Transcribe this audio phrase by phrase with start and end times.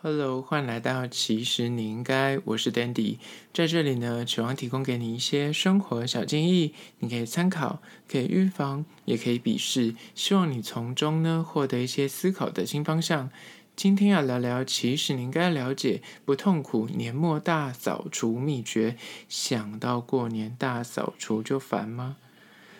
[0.00, 3.18] Hello，欢迎来到其实你应该，我是 Dandy，
[3.52, 13.28] 在这里呢，希望提供给你一些生活小建议，你可以参考，可以预防，也可以鄙视，希望你从中呢获得一些思考的新方向。
[13.74, 18.96] 今天要聊聊，其实你应该了解不痛苦年末大扫除秘诀，
[19.28, 22.18] 想到过年大扫除就烦吗？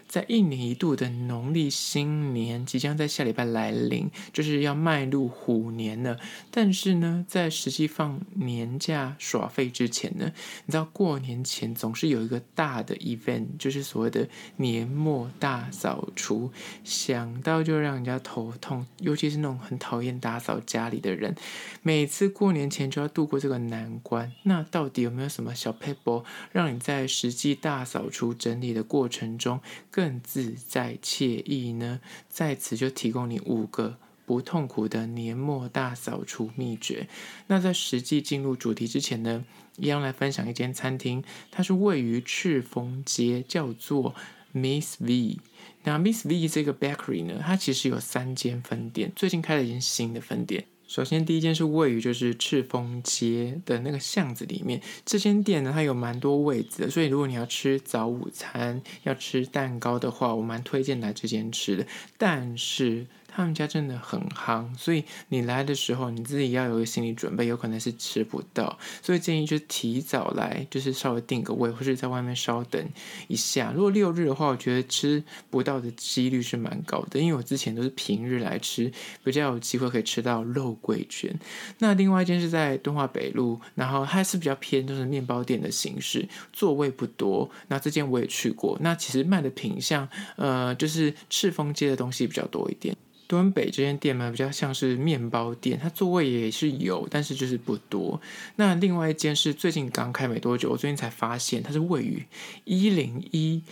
[0.09, 6.19] 在一年一度的农历新年即将在下礼拜来临，就是要迈入虎年了。
[6.51, 10.33] 但是呢，在实际放年假耍废之前呢，
[10.65, 14.27] 你知道过年前总是有一个大的 event，就是所谓的
[14.57, 16.51] 年末大扫除。
[16.83, 21.35] 想到就让人家头痛，尤其是那种很讨厌打扫家里的人，
[21.83, 24.33] 每次过年前就要度过这个难关。
[24.45, 29.61] 那到底有没有什么小 paper，让你在实际大扫除整理的过程中，
[29.99, 32.01] 更自在惬意呢？
[32.29, 37.09] 在此就提供你五个不痛苦的年末大扫除秘诀。
[37.49, 39.45] 那在实际进入主题之前呢，
[39.77, 44.15] 一样来分享一间餐厅，它是位于赤峰街，叫做
[44.55, 45.39] Miss V。
[45.83, 50.67] 那 Miss V 这个 bakery 呢，它其实有三间分店，最近开了一间新的分店。
[50.89, 54.81] 首先，第一间是位于就是赤峰街的那个巷子里面。
[55.05, 61.87] 这间店呢，它有蛮多位置的，所以如果你要吃早午餐、要吃蛋糕的话，我蛮推荐来这间吃的。
[62.17, 63.07] 但是，
[63.39, 72.85] 他们家真的很夯，所以你来的时候你自己要有个心理准备，有可能是吃不到，所以建议就提早来，就是稍微定个位，或者在外面稍等
[73.29, 73.73] 一下。
[73.73, 78.91] 如果六日的话，我觉得吃不到的几率是蛮高的，因为我之前都是平日来吃，
[79.23, 81.33] 比较有机会可以吃到肉桂卷。
[81.79, 87.49] 那另外一间是在敦化北路，然后它是比较偏就是面包店的形式，座位不多。
[87.69, 92.97] 那这间我也去过，那其实卖的品相，呃，就是赤峰街的东西比较多一点。
[93.29, 98.21] 敦北这间店嘛，比较像是面包店，它座位也是有，但是就是不多。
[98.57, 102.25] 那另外一间是最近刚开没多久，我最近才发现它是位于
[102.65, 103.63] 一零一。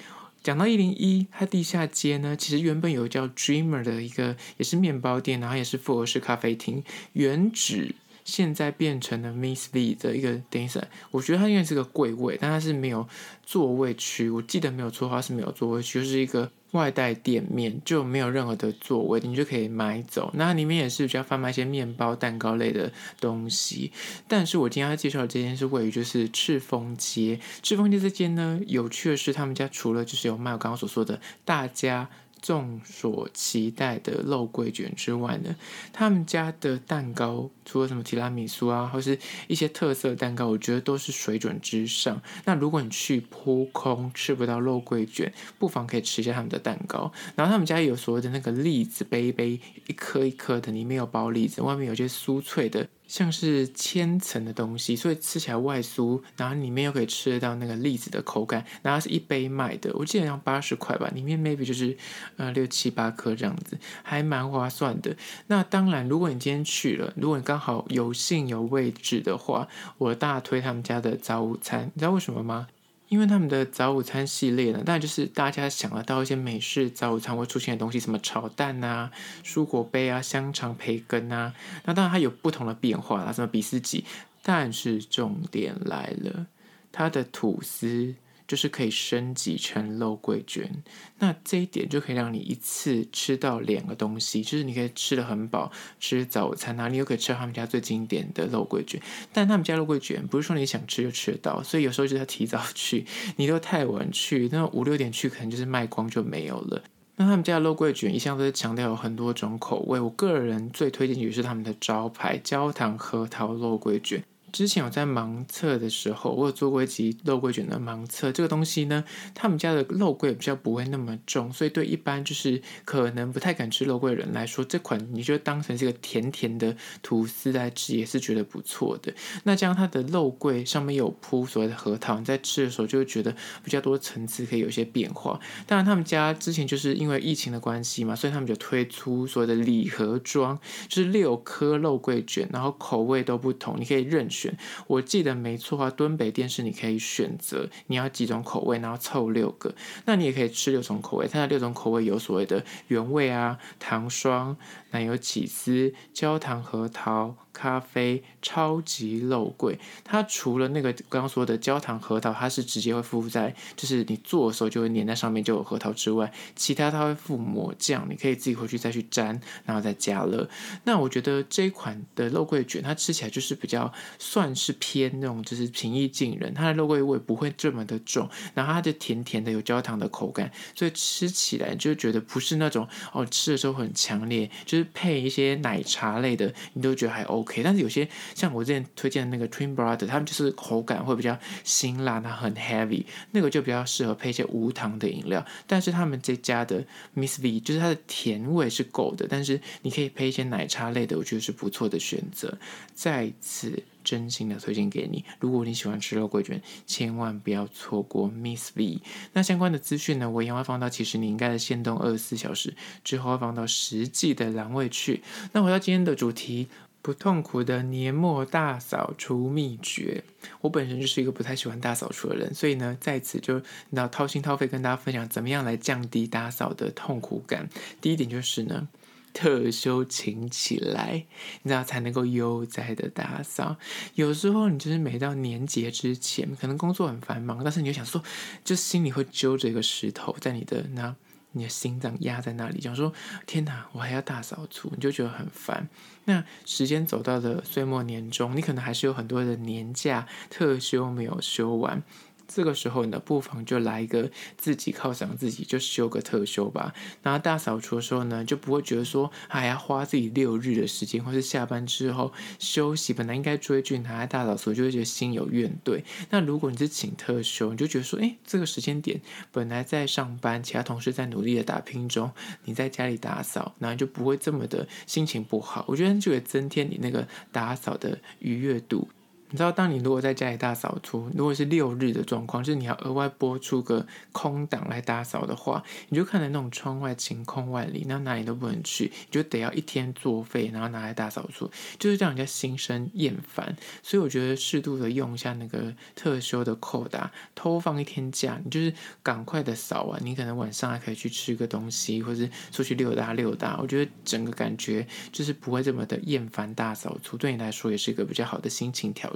[0.42, 13.08] 讲到一零一，它地下街呢，其实原本有叫 Dreamer 的一个，也是面包店，然后也是复合式咖啡厅，原址现在变成了 Miss V 的一个，等一下，我觉得它应该是个柜位，但它是没有
[13.42, 16.50] 座位区，我记得没有错的话是没有座位区，就是一个。
[16.72, 20.30] 外带店面就没有任何的座位，你就可以买走。
[20.34, 23.90] 那里面也是比较贩卖一些面包、蛋糕类的东西。
[24.28, 27.40] 但是我今天要介绍的这间是位于就是赤峰街。
[27.62, 32.10] 赤峰街这间呢，有趣的是他们家除了就是有卖我刚刚所说的大家。
[32.40, 35.56] 众所期待的肉桂卷之外呢，
[35.92, 42.22] 他们家的蛋糕除了什么提拉米苏啊，或是一些特色蛋糕，我觉得都是水准之上。
[42.44, 47.10] 那如果你去扑空吃不到肉桂卷，不妨可以吃一下他们的蛋糕。
[47.34, 52.86] 然后他们家有所谓的那个栗子杯杯，一颗一颗的，里面有包栗子，外面有些酥脆的。
[53.06, 61.96] 像是千层的东西，所以吃起来外酥，然后里面又可以吃得到那个栗子的口感，然后是一杯卖的，我记得像八十块吧，里面 maybe 就是
[62.36, 65.16] 呃六七八颗这样子，还蛮划算的。
[65.46, 69.68] 那当然，如果你今天去了，如果你刚好有幸有位置的话，
[69.98, 72.68] 我大推他们家的早午餐，你知道为什么吗？
[73.08, 79.10] 因为他们的早午餐系列呢，当然就是大家想得到一些美式早午餐会出现的东西，什么炒蛋啊、
[79.44, 84.04] 蔬果杯啊、香肠、培根啊，那当然它有不同的变化啦，什么比斯吉，
[84.42, 86.46] 但是重点来了，
[86.90, 88.14] 它的吐司。
[88.46, 90.70] 就是可以升级成肉桂卷，
[91.18, 99.00] 那这一点就可以让你一次吃到两个东西，就是你可以吃得很饱，吃早餐啊，你又可以吃到他们家最经典的肉桂卷。
[99.32, 103.04] 但他们家肉桂卷不是说你想吃就吃得到，所以有时候就要提早去，
[103.36, 106.84] 你都太晚去，那五六点去可能就是卖光就没有了。
[107.16, 114.22] 那他们家的肉桂卷一向都是强调有很多种口味，我个人最推荐的就是他们的招牌焦糖核桃肉桂卷。
[114.56, 118.32] 之前我在盲测的时候，我有做过一集肉桂卷的盲测。
[118.32, 129.12] 这个东西呢，他们家的肉桂比较不会那么重，所以对一般就是可能不太敢吃肉桂的人来说，这款你就当成是个甜甜的吐司来吃，也是觉得不错的。
[129.44, 135.38] 那这样它的肉桂上面有铺所谓的核桃，你在吃的时候就会觉得比较多层次，可以有一些变化。
[135.66, 144.45] 当然，他们家之前就是因为疫情的关系嘛，所以他们就推出所谓的礼盒装，就是六颗肉桂卷，然后口味都不同，你可以任选。
[144.86, 149.74] 我记得没错啊，敦北店是你可以选择你要几种口味，然后凑六个。
[150.04, 154.56] 那你也可以吃六种口味，它的六种口味有所谓的原味啊、糖霜、
[154.90, 157.36] 奶油起司、焦糖核桃。
[157.56, 170.46] 咖啡超级肉桂，它除了那个刚刚说的焦糖核桃，它是直接会附在，就是你做的时候就会粘在上面就有核桃之外，其他它会附抹酱，你可以自己回去再去沾，然后再加热。
[170.84, 173.90] 那我觉得这一款的肉桂卷，它吃起来就是比较
[174.26, 187.36] 算是偏那种，就是平易近人，它的肉桂味不会这么的重，然后它就甜甜的有焦糖的口感，所以吃起来就觉得不是那种哦吃的时候很强烈，就是配一些奶茶类的，你都觉得还 OK。
[187.46, 195.46] OK，但是有些像我之前推荐的那个 Twin Brother，他们就是口感会比较辛辣，它很 heavy，那个就比较适合配一些无糖的饮料。
[195.66, 196.84] 但是他们这家的
[197.14, 202.58] Miss V，就是它的甜味是够的，但是你可以配一些奶茶类的，我觉得是不错的选择。
[202.94, 209.00] 再次真心的推荐给你，如果你喜欢吃肉桂卷，千万不要错过 Miss V。
[209.32, 215.22] 那相关的资讯呢，我一样会放到其实你应该的限动二十四小时之后，会放到实际的栏位去。
[215.52, 216.68] 那回到今天的主题。
[217.02, 220.24] 不痛苦的年末大扫除秘诀。
[220.60, 223.62] 我本身就是一个不太喜欢大扫除的人，所以呢，在此就你
[223.92, 227.68] 知道掏心掏肺跟大家分享怎么样来降低打扫的痛苦感。
[228.00, 228.88] 第一点就是呢，
[229.36, 231.26] 特休请起来，
[231.62, 233.76] 你知道才能够悠哉的打扫。
[234.14, 238.22] 有时候你就是每到年节之前，可能工作很繁忙，但是你就想说，
[238.64, 241.14] 就心里会揪着一个石头在你的那。
[241.52, 243.10] 你的心脏压在那里，讲说
[243.46, 245.88] 天哪，我还要大扫除，你就觉得很烦。
[246.26, 252.02] 那时间走到了岁末年终，你可能还是有很多的年假特休没有休完。
[252.48, 256.94] 这个时候呢，不妨就来一个自己犒赏自己，就休个特休吧。
[257.22, 266.02] 然后大扫除的时候呢，就不会觉得说还要花自己六日的时间，或是下班之后休息，本来应该追剧，拿来大扫除，就会觉得心有怨怼。
[266.30, 269.20] 那如果你是请特休，你就觉得说，哎，这个时间点
[269.52, 272.30] 本来在上班，其他同事在努力的打拼中，
[272.64, 275.84] 你在家里打扫，然后就不会这么的心情不好。
[275.88, 279.08] 我觉得就会增添你那个打扫的愉悦度。
[279.48, 293.76] 你知道，当你如果在家里大扫除，如果是六日的状况，就是你要额外拨出个空档来打扫的话，你就看着那种窗外晴空万里，那哪里都不能去，你就得要一天作废，然后拿来大扫除，就是让人家心生厌烦。
[294.02, 303.78] 所以我觉得适度的用一下那个特休的扣打，偷放一天假，你就是赶快的扫完，你可能晚上还可以去吃个东西，或是出去溜达溜达。
[303.80, 309.32] 我觉得整个感觉就是不会这么的厌烦大扫除，对你来说也是一个比较好的心情调。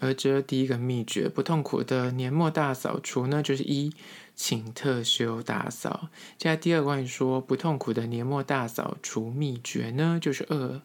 [0.00, 3.92] 而这第一个秘诀，不痛苦的年末大扫除呢，就是一，
[4.36, 6.08] 请特休打扫。
[6.36, 10.80] 接下来第二关于说不痛苦的年末大扫除秘诀呢，就是二，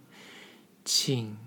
[0.84, 1.38] 请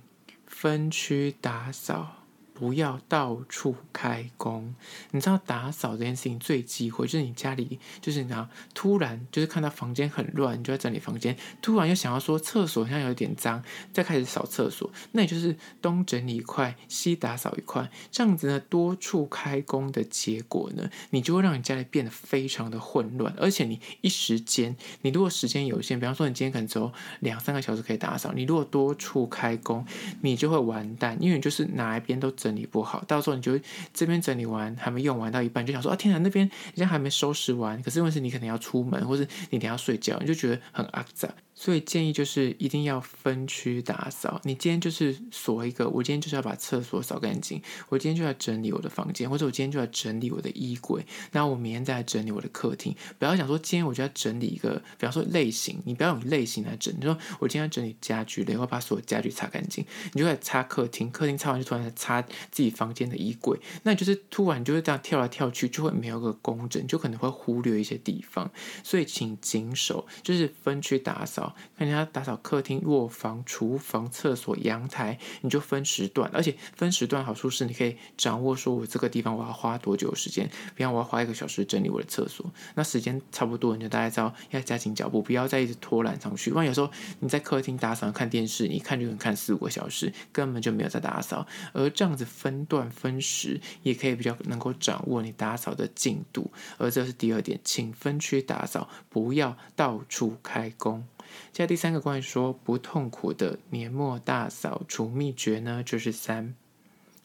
[0.47, 2.25] 分区打扫。
[2.58, 4.75] 不要到处开工，
[5.11, 13.62] 你知道打扫这件事情最忌讳，就是你家里就是你知道突然就是看到房间很乱，你就在整理房间，突然又想要说厕所好像有点脏，
[13.93, 29.87] 再开始扫厕所，那也就是东整理一块，西打扫一块，这样子呢多处开工的结果呢，你就会让你家里变得非常的混乱，而且你一时间，你如果时间有限，比方说你今天可能只有两三个小时可以打扫，你如果多处开工，
[30.23, 32.32] 你就会完蛋，因为你就是哪一边都。
[32.46, 33.58] 整理不好，到时候你就
[33.93, 41.28] 这边整理完还没用完到一半，就想说啊，天哪，那边人家还没收拾完，可是问题是你可能要出门，或是你等下睡觉，你就觉得很肮脏。
[41.56, 44.41] 所以建议就是一定要分区打扫。
[44.44, 52.94] 你今天就是锁一个，我今天就是要把厕所扫干净，我今天就要整理我的房间，或者我今天就要整理我的衣柜，然后我明天再来整理我的客厅。
[53.19, 56.94] 不要想说今天我就要整理一个，比方说类型，你不要用类型来整。
[56.99, 59.82] 你说我今天要整理家具然后把所有家具擦干净，
[60.12, 68.51] 你就开始擦客厅，客厅擦完就突然擦自己房间的衣柜，那你就是突然就是这样跳来跳去，就会没有个工整，就可能会忽略一些地方。
[68.84, 71.45] 所以请谨守，就是分区打扫。
[71.76, 80.48] 看人家打扫客厅、卧房、厨房、厕所、阳台，你就分时段，而且分时段好处是你可以掌握说，我这个地方我要花多久时间。
[80.74, 86.50] 比方我要花一个小时整理我的厕所，那时间差不多，你就大概知道要加紧脚步，不要再一直拖懒上去。
[86.50, 91.46] 不然有时候你在客厅打扫看电视，你看就能看四五个小时，根本就没有在打扫。
[91.72, 96.50] 而这样子分段分时，也可以比较能够掌握你打扫的进度。
[96.79, 101.06] 而这是第二点，请分区打扫，不要到处开工。
[101.53, 106.55] 接下第三个关于说不痛苦的年末大扫除秘诀呢，就是三。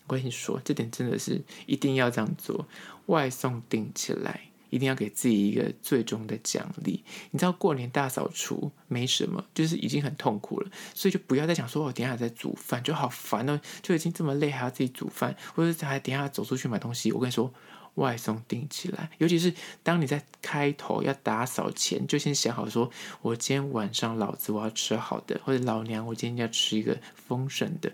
[0.07, 2.67] 我跟你说，这点真的是一定要这样做，
[3.05, 7.01] 外送订起来，一定要给自己一个最终的奖励。
[7.29, 17.13] 你知道过年大扫除没什么，就是已经很痛苦了，所以就不要再想说我等下在煮饭就好烦哦，就已经这么累还要自己煮饭，或者还等下走出去买东西。
[17.13, 17.53] 我跟你说，
[17.95, 22.89] 外送订起来，尤其是当你在开头要打扫前，就先想好说，
[23.21, 27.91] 我今天晚上老子我要吃好的，或者老娘我今天要吃一个丰盛的。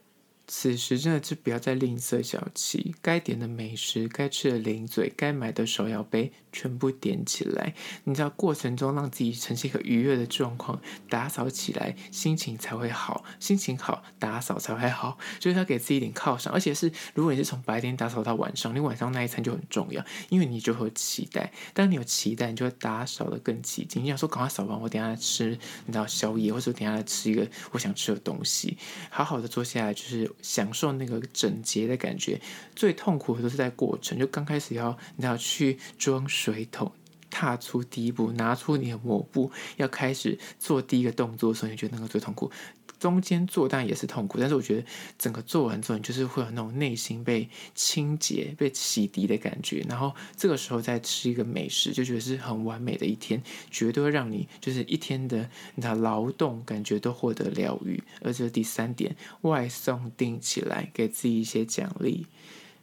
[0.49, 7.73] 此时真的就不要再吝啬小气，该点的美食、该吃的零嘴、该买的手摇杯，全部点起来。
[8.05, 15.17] 你知道过程中让自己呈现一个愉悦的状况，打扫起来心情才会好，心情好打扫才会好。
[15.37, 21.51] 就是要给自己一点犒赏，而且是如果你是从白天打扫到晚上，你晚上那一餐就很重要，因为你就会有期待。
[21.73, 24.01] 当你有期待，你就会打扫的更起劲。
[24.01, 25.49] 你想说赶快扫完，我等下来吃，
[25.85, 28.77] 你知道宵夜，或者等下来吃一个我想吃的东西，
[29.09, 30.31] 好好的坐下来就是。
[30.41, 32.39] 享受那个整洁的感觉，
[32.75, 34.17] 最痛苦的都是在过程。
[34.17, 36.91] 就刚开始要你要去装水桶，
[37.29, 42.51] 踏出第一步，拿出你的抹布，要开始做第一个动作所以，你觉得那个最痛苦。
[42.99, 44.85] 中间做当然也是痛苦，但是我觉得
[45.17, 49.85] 整个做完之后，你就是会有那种内心被清洁、被洗涤的感觉。
[49.87, 58.01] 然后这个时候再吃一个美食，就觉得是很完美的一天，绝对会让你就是一天的你的劳动感觉都获得疗愈。
[58.21, 62.25] 而这是第三点，外送定起来，给自己一些奖励。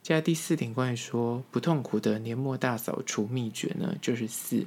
[0.03, 4.67] 接下来第四点，关于说不痛苦的年末大扫除秘诀呢，就是四。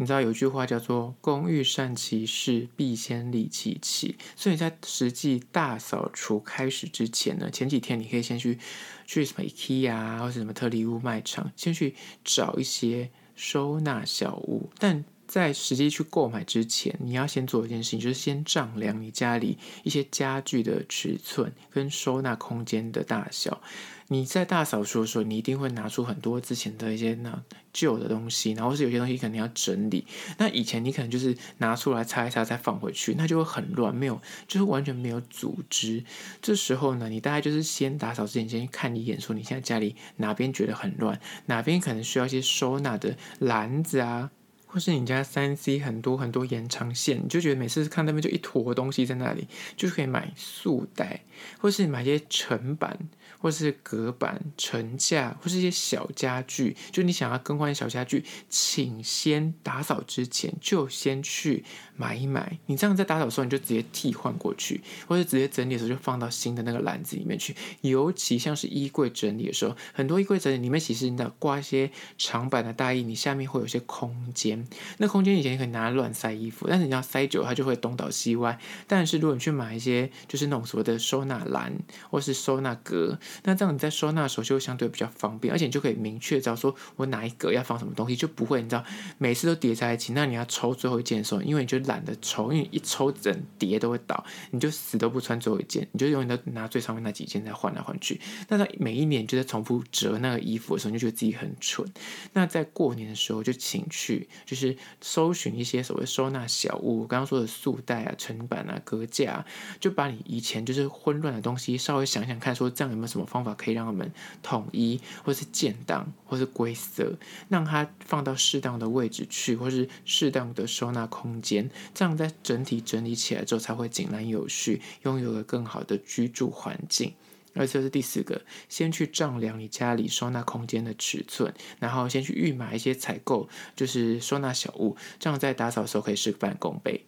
[0.00, 8.58] 你知道有句话叫做“工欲善其事，必先利其器”，所以在实际大扫除开始之前呢，前几天你可以先去
[9.04, 14.70] 去什么 IKEA 啊，或者什么特丽屋卖场，先去找一些收纳小物。
[14.78, 23.62] 但在实际去购买之前，你要先做一件事情，就是先丈量你家里一些家具的尺寸跟收纳空间的大小。
[24.08, 27.40] 你在大扫除的时候，你一定会拿出很多之前的一些那
[27.72, 30.04] 旧的东西，然后是有些东西可能要整理。
[30.36, 36.02] 那以前你可能就是拿出来擦一擦再放回去，那就会很乱，没有就是完全没有组织。
[36.42, 44.32] 这时候呢，你大概就是先打扫之前先看一眼，说你现在家里哪边觉得很乱，哪边可能需要一些收纳的篮子啊，
[44.70, 51.20] 或是你家三 C 很多很多延长线，你就觉得每次看那边就一坨东西在那里，就可以买束带，
[51.58, 52.98] 或是买些层板。
[53.42, 61.64] 或是隔板、层架，或是一些小家具，就你想要更换小家具，请先打扫之前就先去
[61.96, 62.58] 买一买。
[62.66, 67.56] 你这样在打扫的时候，你就直接替换过去，或者直接整理的时候就放到新的那个篮子里面去。
[67.80, 74.59] 尤其像是衣柜整理的时候，很多衣柜整理里面其实你要挂一些长版的大衣，你下面会有些空间。
[74.98, 78.58] 那空间以前你可以拿来乱塞衣服，但是你要塞久，它就会东倒西歪。
[78.86, 81.72] 但是如果你去买一些就是那种所谓的收纳篮，
[82.10, 83.18] 或是收纳格。
[83.44, 88.84] 那这样你在收纳的时候就会相对比较方便，而且你就可以明确知道说我哪一格要放什么东西，就不会你知道
[89.18, 90.12] 每次都叠在一起。
[90.12, 98.20] 那你要抽最后一件的时候，因为你就懒得抽，因为一抽整叠都会倒，你就死都不穿最后一件，你就永远都拿最上面那几件再换来换去。
[98.48, 101.86] 那在每一年就在重复折那个衣服的时候，你就觉得自己很蠢。
[102.32, 109.46] 那在过年的时候就请去就是搜寻一些所谓收纳小物，我刚刚说的束带啊、层板啊、格架，
[109.78, 113.26] 就把你以前就是混乱的东西稍微想想看，说这样有没有什么。
[113.30, 117.16] 方法可以让他们统一，或是建档，或是归色，
[117.48, 127.14] 让它放到适当的位置去，或是适当的收纳空间，这样在整体整理起来之后才会井然有序，拥有了更好的居住环境。
[127.54, 137.04] 而这是第四个，先去丈量你家里收纳空间的尺寸，然后先去预买一些采购，就是收纳小物，这样在打扫的时候可以事半功倍。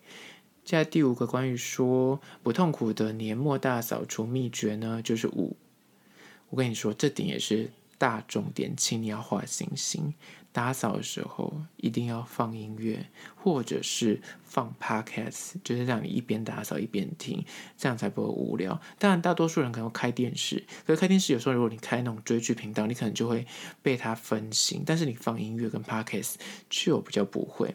[0.64, 5.56] 接下来第五个关于说不痛苦的年末大扫除秘诀呢，就是五。
[6.50, 10.14] 我跟你说，这点也是大重点，请你要画星星。
[10.52, 17.44] 打扫的时候一定要放音乐，或者是放 podcast，就是让你一边打扫一边听，
[17.76, 18.80] 这样才不会无聊。
[18.98, 23.46] 当然，大多数人可能开电视，可是开电视有时候如果你开那种追剧频道，你可能就会
[23.82, 24.82] 被它分心。
[24.84, 26.34] 但是你放音乐跟 podcast
[26.68, 27.74] 就比较不会。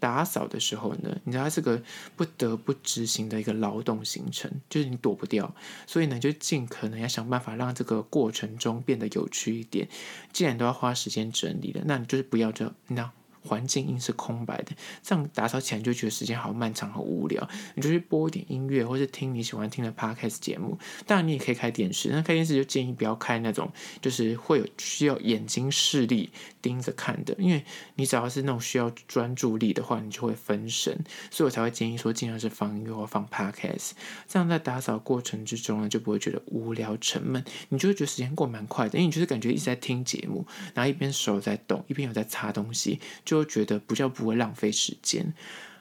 [0.00, 1.82] 打扫的时候呢，你知道它是个
[2.16, 5.54] 不得不执行的一个劳动行程，就是你躲不掉，
[5.86, 9.88] 所以呢，就尽可能要想办法让这个过程中变得有趣一点。
[10.32, 13.10] 既然都要花时间整理了，那你就是不要就你知道
[13.42, 17.48] 环境音是空白的，这样打扫起来就觉得时间好漫长、好无聊。
[17.74, 20.78] 你就去播一点音乐，或是听你喜欢听的 podcast 节目。
[21.06, 26.30] 当然，你也可以开电视，那开电视就建议不要开那种就是会有需要眼睛视力
[26.60, 27.64] 盯着看的，因为
[27.94, 30.96] 你只要是那种需要专注力的话，你就会分神。
[31.30, 33.90] 所以我才会建议说，尽量是放音乐或放 podcast，
[34.26, 45.34] 这样在打扫过程之中呢，就不会觉得无聊沉闷，你就会觉得时间过蛮快的，因为你就是感觉一直在听节目，然后一边手在动，一边有在擦东西，就觉得不叫不会浪费时间。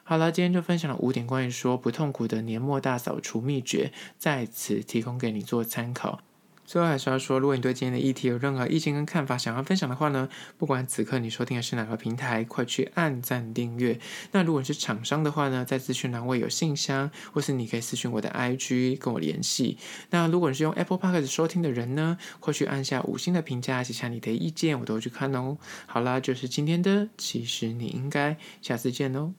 [0.04, 6.20] 好了，今天就分享了五点关于说不痛苦的年末大扫除秘诀，在此提供给你做参考。
[6.68, 13.98] 最后还是要说，如果你对今天的议题有任何意见跟看法，想要分享的话呢，不管此刻你收听的是哪个平台，快去按赞订阅。
[14.34, 19.78] 那如果你是厂商的话呢，在资讯栏位有信箱，或是你可以私讯我的 IG 跟我联系。
[20.10, 25.58] 那如果你是用 Apple Podcast 收听的人呢，快去按下五星的评价，写下你的意见，我都会去看哦。
[25.86, 29.34] 好啦，就是今天的，其实你应该下次见哦。